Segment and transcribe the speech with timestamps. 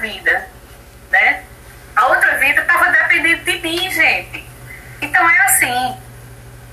[0.00, 0.46] vida,
[1.10, 1.42] né?
[1.96, 4.46] A outra vida estava dependendo de mim, gente.
[5.00, 5.98] Então é assim,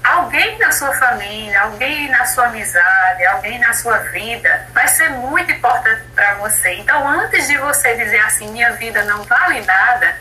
[0.03, 5.51] alguém na sua família, alguém na sua amizade, alguém na sua vida vai ser muito
[5.51, 6.75] importante para você.
[6.75, 10.17] Então, antes de você dizer assim, minha vida não vale nada,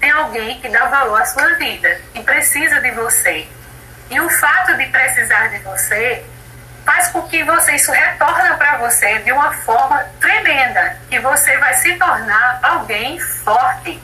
[0.00, 3.46] tem alguém que dá valor à sua vida e precisa de você.
[4.10, 6.24] E o fato de precisar de você
[6.84, 11.74] faz com que você isso retorna para você de uma forma tremenda, que você vai
[11.74, 14.00] se tornar alguém forte,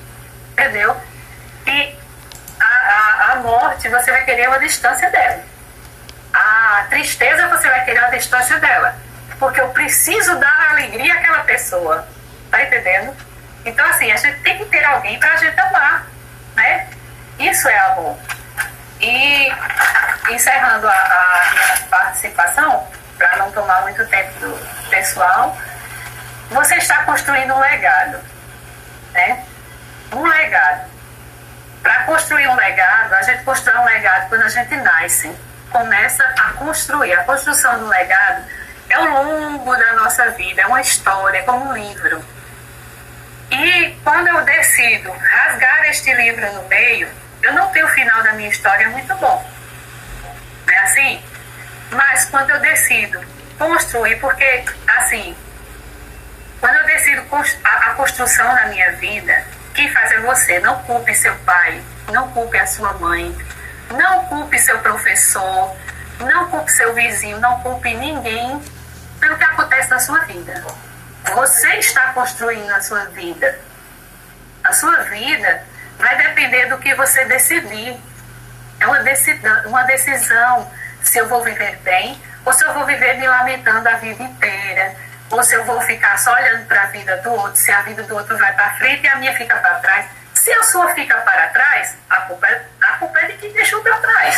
[0.52, 0.96] entendeu?
[1.66, 1.98] E
[2.60, 5.42] a, a, a morte você vai querer uma distância dela.
[6.32, 8.94] A tristeza você vai querer uma distância dela.
[9.38, 12.06] Porque eu preciso dar alegria àquela pessoa.
[12.50, 13.16] Tá entendendo?
[13.64, 16.06] Então, assim, a gente tem que ter alguém para a gente amar,
[16.54, 16.86] né?
[17.38, 18.16] Isso é amor.
[19.00, 19.52] E
[20.30, 21.33] encerrando a, a
[22.14, 22.86] participação,
[23.18, 25.56] para não tomar muito tempo do pessoal,
[26.50, 28.18] você está construindo um legado,
[29.12, 29.44] né?
[30.12, 30.90] Um legado.
[31.82, 35.36] Para construir um legado, a gente constrói um legado quando a gente nasce.
[35.70, 37.12] Começa a construir.
[37.14, 38.44] A construção do legado
[38.88, 42.24] é o longo da nossa vida, é uma história, é como um livro.
[43.50, 47.08] E quando eu decido rasgar este livro no meio,
[47.42, 49.44] eu não tenho o final da minha história muito bom.
[50.68, 51.22] É assim?
[52.34, 53.20] Quando eu decido
[53.56, 55.36] construir, porque assim,
[56.58, 57.22] quando eu decido
[57.62, 60.58] a construção da minha vida, quem faz é você.
[60.58, 63.32] Não culpe seu pai, não culpe a sua mãe,
[63.88, 65.76] não culpe seu professor,
[66.18, 68.60] não culpe seu vizinho, não culpe ninguém
[69.20, 70.60] pelo que acontece na sua vida.
[71.36, 73.60] Você está construindo a sua vida.
[74.64, 75.62] A sua vida
[75.98, 77.96] vai depender do que você decidir.
[78.80, 80.68] É uma decisão, uma decisão
[81.04, 84.94] se eu vou viver bem ou se eu vou viver me lamentando a vida inteira.
[85.30, 88.02] Ou se eu vou ficar só olhando para a vida do outro, se a vida
[88.02, 90.06] do outro vai para frente e a minha fica para trás.
[90.34, 93.80] Se a sua fica para trás, a culpa, é, a culpa é de quem deixou
[93.80, 94.36] para trás.